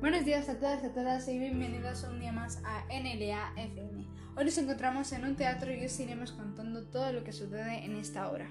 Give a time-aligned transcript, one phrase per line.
[0.00, 4.06] Buenos días a todas y a todas y bienvenidos un día más a NLA FM.
[4.34, 7.96] Hoy nos encontramos en un teatro y os iremos contando todo lo que sucede en
[7.96, 8.48] esta obra.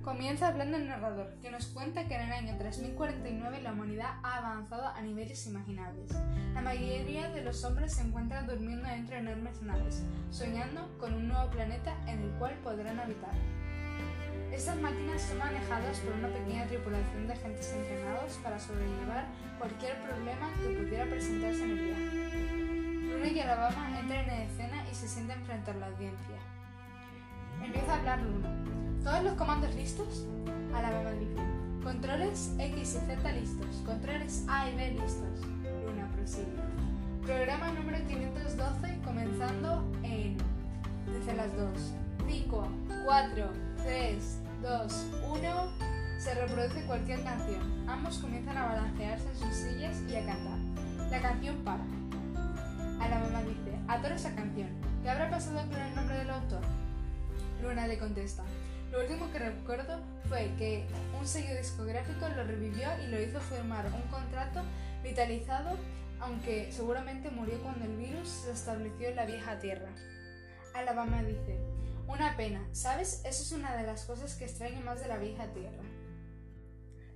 [0.00, 4.38] Comienza hablando el narrador, que nos cuenta que en el año 3049 la humanidad ha
[4.38, 6.10] avanzado a niveles imaginables.
[6.54, 11.28] La mayoría de los hombres se encuentran durmiendo dentro de enormes naves, soñando con un
[11.28, 13.34] nuevo planeta en el cual podrán habitar.
[14.52, 19.26] Estas máquinas son manejadas por una pequeña tripulación de agentes entrenados para sobrellevar
[19.58, 22.46] cualquier problema que pudiera presentarse en el viaje.
[23.12, 26.36] Luna y Alabama entran en escena y se sienten frente a la audiencia.
[27.62, 28.48] Empieza a hablar Luna.
[29.04, 30.26] ¿Todos los comandos listos?
[30.74, 31.42] Alabama dice.
[31.82, 33.82] Controles X y Z listos.
[33.84, 35.46] Controles A y B listos.
[35.84, 36.46] Luna prosigue.
[37.24, 40.36] Programa número 512 comenzando en...
[41.06, 41.94] Dice las dos.
[42.26, 42.68] 5,
[43.04, 43.50] 4,
[43.84, 45.72] 3, 2, 1.
[46.18, 47.88] Se reproduce cualquier canción.
[47.88, 50.58] Ambos comienzan a balancearse en sus sillas y a cantar.
[51.10, 51.84] La canción para.
[53.00, 54.68] A la mamá dice, adoro esa canción.
[55.02, 56.62] ¿Qué habrá pasado con el nombre del autor?
[57.62, 58.42] Luna le contesta.
[58.90, 60.86] Lo último que recuerdo fue que
[61.18, 64.62] un sello discográfico lo revivió y lo hizo firmar un contrato
[65.04, 65.76] vitalizado,
[66.18, 69.88] aunque seguramente murió cuando el virus se estableció en la vieja tierra.
[70.74, 71.58] Alabama dice,
[72.08, 73.22] una pena, ¿sabes?
[73.24, 75.82] Eso es una de las cosas que extraño más de la vieja tierra.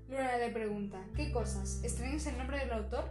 [0.09, 1.81] Luna le pregunta, ¿qué cosas?
[1.85, 3.05] ¿Extrañas el nombre del autor?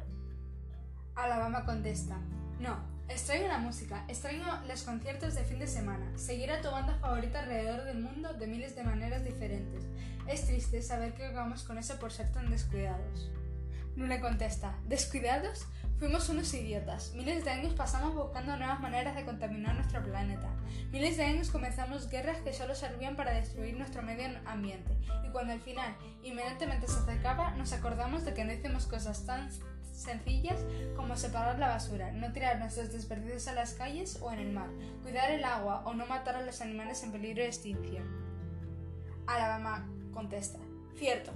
[1.16, 2.18] Alabama contesta,
[2.60, 6.96] no, extraño la música, extraño los conciertos de fin de semana, seguir a tu banda
[6.96, 9.86] favorita alrededor del mundo de miles de maneras diferentes.
[10.28, 13.32] Es triste saber que vamos con eso por ser tan descuidados.
[13.96, 15.66] Luna contesta, ¿descuidados?
[16.00, 17.14] Fuimos unos idiotas.
[17.16, 19.69] Miles de años pasamos buscando nuevas maneras de contaminar
[20.04, 20.50] planeta.
[20.92, 24.92] Miles de años comenzamos guerras que solo servían para destruir nuestro medio ambiente.
[25.26, 29.50] Y cuando al final inmediatamente se acercaba, nos acordamos de que no hicimos cosas tan
[29.94, 30.60] sencillas
[30.96, 34.70] como separar la basura, no tirar nuestros desperdicios a las calles o en el mar,
[35.04, 38.06] cuidar el agua o no matar a los animales en peligro de extinción.
[39.28, 40.60] Alabama contesta.
[40.98, 41.32] Cierto.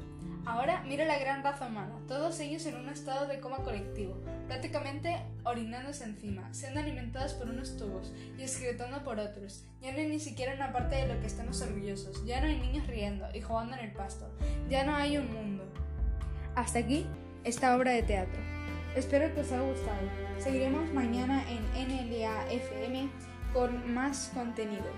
[0.46, 4.14] Ahora mira la gran raza humana, todos ellos en un estado de coma colectivo,
[4.48, 9.64] prácticamente orinándose encima, siendo alimentados por unos tubos y excretando por otros.
[9.82, 12.58] Ya no hay ni siquiera una parte de lo que estamos orgullosos, ya no hay
[12.58, 14.30] niños riendo y jugando en el pasto,
[14.70, 15.64] ya no hay un mundo.
[16.56, 17.08] Hasta aquí
[17.46, 18.42] esta obra de teatro.
[18.98, 20.10] Espero que os haya gustado.
[20.40, 23.10] Seguiremos mañana en NLA FM
[23.54, 24.92] con más contenido.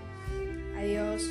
[0.76, 1.22] Adiós.